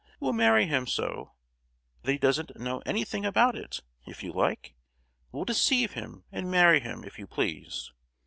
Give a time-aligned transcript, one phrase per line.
[0.19, 1.35] We'll marry him so
[2.01, 4.73] that he doesn't know anything about it, if you like?
[5.31, 7.91] We'll deceive him and marry him, if you please!